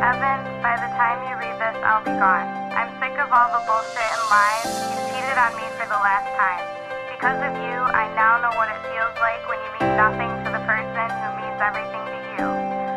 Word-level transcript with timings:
Evan, 0.00 0.40
by 0.64 0.80
the 0.80 0.88
time 0.96 1.20
you 1.28 1.36
read 1.36 1.60
this, 1.60 1.76
I'll 1.84 2.00
be 2.00 2.16
gone. 2.16 2.48
I'm 2.72 2.88
sick 3.04 3.12
of 3.20 3.28
all 3.28 3.52
the 3.52 3.60
bullshit 3.68 4.00
and 4.00 4.24
lies. 4.32 4.64
You 4.88 4.96
cheated 5.12 5.36
on 5.36 5.52
me 5.60 5.68
for 5.76 5.84
the 5.92 6.00
last 6.00 6.24
time. 6.40 6.64
Because 7.12 7.36
of 7.44 7.52
you, 7.60 7.76
I 7.84 8.08
now 8.16 8.40
know 8.40 8.48
what 8.56 8.72
it 8.72 8.80
feels 8.88 9.12
like 9.20 9.44
when 9.44 9.60
you 9.60 9.70
mean 9.76 9.92
nothing 10.00 10.32
to 10.40 10.56
the 10.56 10.62
person 10.64 11.04
who 11.20 11.28
means 11.44 11.60
everything 11.60 12.00
to 12.00 12.20
you. 12.32 12.48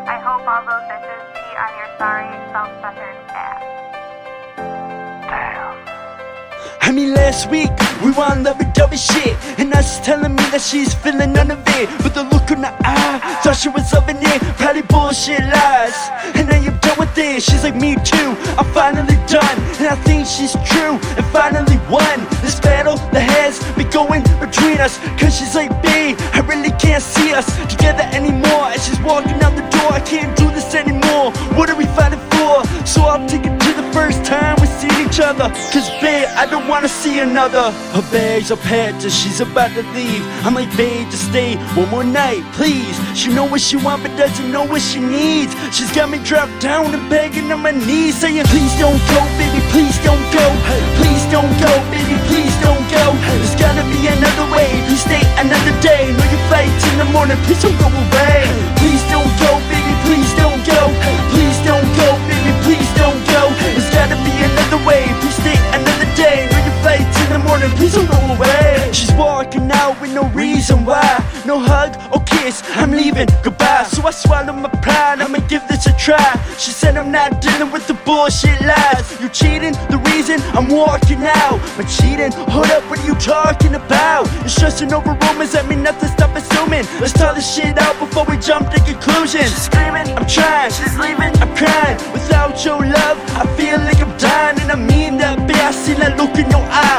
I 0.07 0.15
hope 0.15 0.47
all 0.47 0.63
those 0.63 0.87
bitches 0.87 1.23
cheat 1.35 1.57
on 1.59 1.71
your 1.75 1.91
sorry, 1.99 2.31
self-centered 2.55 3.19
ass. 3.35 3.82
I 6.83 6.91
mean, 6.91 7.13
last 7.13 7.49
week 7.49 7.71
we 8.03 8.11
were 8.11 8.27
on 8.27 8.43
lovey-dovey 8.43 8.97
shit, 8.97 9.37
and 9.57 9.69
now 9.69 9.79
she's 9.79 10.03
telling 10.03 10.35
me 10.35 10.43
that 10.51 10.59
she's 10.59 10.93
feeling 10.93 11.31
none 11.31 11.49
of 11.49 11.63
it. 11.79 11.87
But 12.03 12.13
the 12.13 12.23
look 12.23 12.51
in 12.51 12.59
her 12.61 12.75
eye, 12.83 13.39
thought 13.41 13.55
she 13.55 13.69
was 13.69 13.87
loving 13.93 14.19
it, 14.19 14.39
probably 14.59 14.81
bullshit 14.83 15.39
lies. 15.47 15.95
And 16.35 16.49
now 16.49 16.59
you're 16.59 16.75
done 16.83 16.99
with 16.99 17.17
it. 17.17 17.41
She's 17.41 17.63
like, 17.63 17.77
me 17.79 17.95
too. 18.03 18.35
I'm 18.59 18.67
finally 18.75 19.15
done, 19.31 19.57
and 19.79 19.87
I 19.87 19.95
think 20.03 20.27
she's 20.27 20.51
true, 20.67 20.99
and 21.15 21.25
finally 21.31 21.79
won 21.87 22.19
this 22.43 22.59
battle 22.59 22.99
that 23.15 23.23
has 23.31 23.63
been 23.79 23.89
going 23.89 24.23
between 24.43 24.83
us. 24.83 24.99
Cause 25.15 25.39
she's 25.39 25.55
like, 25.55 25.71
B, 25.81 26.19
I 26.35 26.43
really 26.43 26.75
can't 26.83 27.01
see 27.01 27.33
us 27.33 27.47
together 27.71 28.03
anymore. 28.11 28.75
As 28.75 28.83
she's 28.83 28.99
walking 28.99 29.39
out 29.39 29.55
the 29.55 29.63
door, 29.71 29.95
I 29.95 30.03
can't 30.03 30.35
do 30.35 30.51
this 30.51 30.75
anymore. 30.75 31.31
What 31.55 31.69
are 31.69 31.79
we 31.79 31.87
fighting 31.95 32.19
for? 32.19 32.32
So 32.85 33.01
I'll 33.03 33.25
take 33.27 33.45
it 33.45 33.55
to 33.59 33.71
the 33.73 33.87
first 33.93 34.25
time 34.25 34.55
we 34.59 34.67
see 34.67 34.91
each 35.03 35.19
other. 35.19 35.47
Cause 35.71 35.89
babe, 36.01 36.27
I 36.35 36.45
don't 36.45 36.67
wanna 36.67 36.89
see 36.89 37.19
another. 37.19 37.71
Her 37.95 38.05
bags 38.11 38.51
are 38.51 38.57
packed 38.57 39.03
and 39.03 39.11
she's 39.11 39.39
about 39.39 39.71
to 39.75 39.83
leave. 39.93 40.21
I'm 40.45 40.53
like, 40.53 40.69
babe, 40.75 41.09
just 41.09 41.29
stay 41.29 41.55
one 41.79 41.89
more 41.89 42.03
night, 42.03 42.43
please. 42.53 42.95
She 43.17 43.29
know 43.33 43.45
what 43.45 43.61
she 43.61 43.77
want 43.77 44.03
but 44.03 44.15
doesn't 44.17 44.51
know 44.51 44.65
what 44.65 44.81
she 44.81 44.99
needs. 44.99 45.55
She's 45.75 45.91
got 45.95 46.09
me 46.09 46.19
dropped 46.23 46.59
down 46.61 46.93
and 46.93 47.09
begging 47.09 47.51
on 47.51 47.61
my 47.61 47.71
knees, 47.71 48.15
saying, 48.19 48.45
please 48.51 48.73
don't 48.79 48.99
go, 49.15 49.19
baby, 49.39 49.61
please 49.71 49.97
don't 50.03 50.25
go. 50.33 50.45
Please 50.99 51.23
don't 51.31 51.53
go, 51.63 51.71
baby, 51.89 52.15
please 52.27 52.55
don't 52.61 52.83
go. 52.91 53.05
There's 53.39 53.55
gotta 53.55 53.83
be 53.89 54.07
another 54.07 54.47
way. 54.51 54.69
Please 54.87 55.01
stay 55.01 55.23
another 55.39 55.73
day. 55.81 56.11
Know 56.11 56.27
your 56.29 56.43
flight's 56.51 56.83
in 56.91 56.97
the 56.99 57.05
morning, 57.15 57.37
please 57.47 57.61
don't 57.61 57.77
go 57.79 57.87
away. 57.87 58.12
Please 67.71 67.93
don't 67.93 68.09
go 68.09 68.17
away. 68.35 68.89
She's 68.91 69.11
walking 69.13 69.69
out 69.71 69.99
with 70.01 70.13
no 70.13 70.27
reason 70.29 70.85
why. 70.85 71.23
No 71.45 71.59
hug 71.59 71.95
or 72.13 72.23
kiss, 72.23 72.63
I'm 72.75 72.91
leaving, 72.91 73.27
goodbye. 73.43 73.83
So 73.83 74.05
I 74.05 74.11
swallow 74.11 74.53
my 74.53 74.69
pride, 74.69 75.21
I'ma 75.21 75.39
give 75.47 75.67
this 75.67 75.85
a 75.87 75.93
try. 75.97 76.31
She 76.57 76.71
said 76.71 76.97
I'm 76.97 77.11
not 77.11 77.41
dealing 77.41 77.71
with 77.71 77.87
the 77.87 77.95
bullshit 78.05 78.59
lies. 78.61 79.19
You 79.21 79.29
cheating, 79.29 79.73
the 79.89 79.99
reason 80.11 80.39
I'm 80.57 80.67
walking 80.69 81.23
out. 81.25 81.59
But 81.75 81.85
cheating, 81.85 82.31
hold 82.31 82.67
up, 82.67 82.83
what 82.89 82.99
are 82.99 83.07
you 83.07 83.15
talking 83.15 83.75
about? 83.75 84.31
You're 84.41 84.49
stressing 84.49 84.93
over 84.93 85.13
rumors, 85.13 85.51
that 85.53 85.67
mean 85.67 85.83
nothing, 85.83 86.09
stop 86.09 86.35
assuming. 86.35 86.85
Let's 86.99 87.13
talk 87.13 87.35
this 87.35 87.47
shit 87.53 87.77
out 87.77 87.97
before 87.99 88.25
we 88.25 88.37
jump 88.37 88.69
to 88.71 88.79
conclusions. 88.81 89.49
She's 89.49 89.65
screaming, 89.69 90.07
I'm 90.17 90.27
trying, 90.27 90.71
she's 90.71 90.97
leaving, 90.99 91.33
I'm 91.41 91.51
crying. 91.55 91.97
Without 92.13 92.63
your 92.63 92.79
love, 92.79 93.17
I 93.35 93.43
feel 93.57 93.79
like 93.79 93.99
I'm 93.99 94.15
dying. 94.17 94.59
And 94.61 94.71
I 94.71 94.75
mean 94.75 95.17
that, 95.17 95.47
babe, 95.47 95.57
I 95.57 95.71
see 95.71 95.93
that 95.95 96.17
look 96.17 96.35
in 96.37 96.49
your 96.49 96.63
eye. 96.69 96.92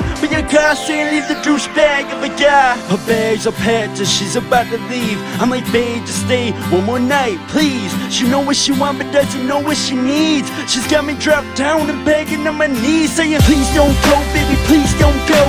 Girl 0.74 0.86
saying 0.86 1.14
leave 1.14 1.28
the 1.28 1.38
douchebag 1.46 2.10
of 2.10 2.20
a 2.24 2.28
guy. 2.34 2.74
Her 2.90 2.98
bags 3.06 3.46
are 3.46 3.54
packed 3.62 4.00
and 4.00 4.08
she's 4.08 4.34
about 4.34 4.66
to 4.72 4.78
leave. 4.90 5.18
I'm 5.38 5.50
like, 5.50 5.62
babe, 5.70 6.02
just 6.02 6.26
stay 6.26 6.50
one 6.74 6.82
more 6.84 6.98
night, 6.98 7.38
please. 7.46 7.94
She 8.12 8.26
know 8.26 8.40
what 8.40 8.56
she 8.56 8.72
want 8.72 8.98
but 8.98 9.12
doesn't 9.12 9.46
know 9.46 9.60
what 9.60 9.76
she 9.76 9.94
needs. 9.94 10.50
She's 10.66 10.86
got 10.90 11.04
me 11.04 11.14
dropped 11.14 11.54
down 11.56 11.88
and 11.90 12.04
begging 12.04 12.44
on 12.48 12.56
my 12.56 12.66
knees, 12.66 13.14
saying, 13.14 13.38
please 13.46 13.70
don't 13.74 13.94
go, 14.10 14.16
baby, 14.34 14.56
please 14.66 14.90
don't 14.98 15.22
go. 15.30 15.40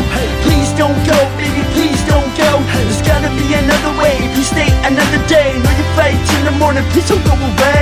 Please 0.46 0.70
don't 0.78 1.00
go, 1.10 1.18
baby, 1.42 1.64
please 1.74 2.02
don't 2.06 2.32
go. 2.38 2.52
There's 2.86 3.02
gotta 3.02 3.34
be 3.34 3.48
another 3.58 3.98
way. 3.98 4.14
Please 4.38 4.52
stay 4.54 4.70
another 4.86 5.22
day. 5.26 5.58
Know 5.58 5.74
your 5.74 5.90
flight's 5.98 6.30
in 6.38 6.46
the 6.46 6.56
morning, 6.62 6.86
please 6.94 7.10
don't 7.10 7.26
go 7.26 7.34
away. 7.34 7.75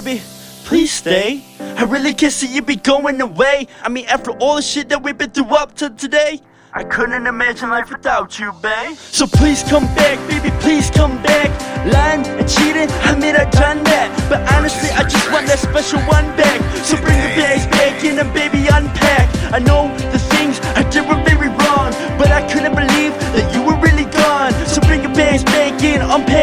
Baby. 0.00 0.22
Please 0.64 0.90
stay. 0.90 1.44
I 1.60 1.84
really 1.84 2.14
can't 2.14 2.32
see 2.32 2.46
you 2.46 2.62
be 2.62 2.76
going 2.76 3.20
away. 3.20 3.68
I 3.82 3.90
mean, 3.90 4.06
after 4.06 4.30
all 4.40 4.56
the 4.56 4.62
shit 4.62 4.88
that 4.88 5.02
we've 5.02 5.18
been 5.18 5.28
through 5.28 5.54
up 5.54 5.74
to 5.80 5.90
today. 5.90 6.40
I 6.72 6.82
couldn't 6.82 7.26
imagine 7.26 7.68
life 7.68 7.90
without 7.90 8.38
you, 8.38 8.52
babe. 8.62 8.96
So 8.96 9.26
please 9.26 9.62
come 9.64 9.84
back, 9.94 10.16
baby, 10.30 10.48
please 10.64 10.88
come 10.88 11.22
back. 11.22 11.50
Lying 11.92 12.24
and 12.24 12.48
cheating, 12.48 12.88
I 13.04 13.12
admit 13.12 13.36
I 13.36 13.44
done 13.50 13.84
that. 13.84 14.08
But 14.30 14.40
honestly, 14.54 14.88
I 14.96 15.02
just 15.02 15.30
want 15.30 15.46
that 15.48 15.58
special 15.58 16.00
one 16.08 16.24
back. 16.40 16.58
So 16.88 16.96
bring 16.96 17.20
the 17.20 17.32
bags 17.36 17.66
back 17.66 18.02
in 18.02 18.18
and 18.18 18.32
baby, 18.32 18.64
unpack. 18.72 19.28
I 19.52 19.58
know 19.58 19.92
the 20.08 20.18
things 20.32 20.58
I 20.72 20.88
did 20.88 21.04
were 21.04 21.20
very 21.28 21.52
wrong, 21.60 21.92
but 22.16 22.32
I 22.32 22.40
couldn't 22.48 22.72
believe 22.74 23.12
that 23.36 23.52
you 23.52 23.60
were 23.60 23.76
really 23.84 24.08
gone. 24.08 24.56
So 24.64 24.80
bring 24.88 25.02
your 25.04 25.12
bags 25.12 25.44
back 25.44 25.84
in, 25.84 26.00
unpack. 26.00 26.41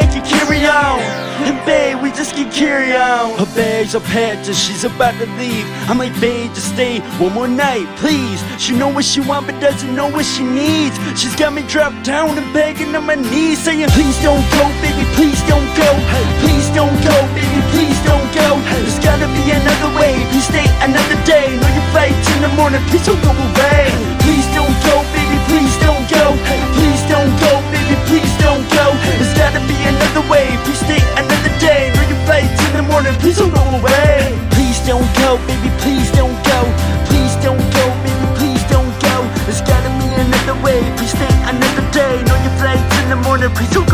And 1.68 2.02
we 2.02 2.12
just 2.12 2.36
can 2.36 2.52
carry 2.52 2.96
on. 2.96 3.38
Her 3.38 3.50
bags 3.56 3.96
are 3.96 4.02
packed 4.02 4.48
and 4.48 4.56
she's 4.56 4.84
about 4.84 5.14
to 5.20 5.26
leave. 5.38 5.66
I'm 5.90 5.98
like, 5.98 6.14
babe, 6.20 6.54
just 6.54 6.74
stay 6.74 7.00
one 7.20 7.34
more 7.34 7.48
night, 7.48 7.86
please. 7.98 8.42
She 8.58 8.76
know 8.76 8.90
what 8.90 9.06
she 9.06 9.20
want 9.22 9.48
but 9.48 9.60
doesn't 9.60 9.96
know 9.96 10.10
what 10.10 10.26
she 10.26 10.44
needs. 10.44 10.98
She's 11.20 11.36
got 11.36 11.54
me 11.54 11.64
dropped 11.68 12.04
down 12.04 12.38
and 12.38 12.54
begging 12.54 12.96
on 12.96 13.06
my 13.06 13.16
knees, 13.16 13.60
saying, 13.60 13.88
please 13.90 14.18
don't 14.24 14.46
go, 14.56 14.64
baby, 14.82 15.06
please 15.16 15.42
don't 15.48 15.70
go. 15.76 15.90
Please 16.42 16.70
don't 16.72 16.98
go, 17.04 17.16
baby, 17.36 17.62
please 17.74 18.00
don't 18.06 18.30
go. 18.34 18.60
There's 18.80 19.00
gotta 19.00 19.28
be 19.28 19.52
another 19.52 19.92
way. 20.00 20.16
Please 20.32 20.48
stay 20.48 20.66
another 20.82 21.18
day. 21.26 21.48
Know 21.58 21.72
your 21.74 21.88
flight's 21.92 22.28
in 22.36 22.42
the 22.42 22.52
morning, 22.56 22.82
please 22.90 23.06
don't 23.06 23.22
go 23.22 23.32
away. 23.32 24.19
Baby, 35.38 35.70
please 35.82 36.12
don't 36.12 36.38
go. 36.46 36.60
Please 37.10 37.36
don't 37.44 37.60
go, 37.74 37.86
baby, 38.06 38.28
please 38.38 38.64
don't 38.70 38.94
go. 39.02 39.16
There's 39.46 39.62
gotta 39.62 39.90
be 40.00 40.08
another 40.14 40.56
way. 40.64 40.80
Please 40.98 41.12
stay 41.12 41.34
another 41.50 41.86
day. 41.92 42.24
Know 42.30 42.38
your 42.46 42.56
flight's 42.62 42.96
in 43.02 43.10
the 43.10 43.20
morning, 43.28 43.50
please 43.52 43.72
don't 43.72 43.89